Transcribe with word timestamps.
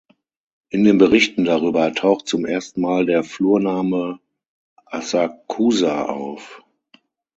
In 0.69 0.83
den 0.83 0.97
Berichten 0.97 1.45
darüber 1.45 1.93
taucht 1.93 2.25
zum 2.27 2.43
ersten 2.47 2.81
Mal 2.81 3.05
der 3.05 3.23
Flurname 3.23 4.19
"Asakusa" 4.87 6.05
auf. 6.05 6.63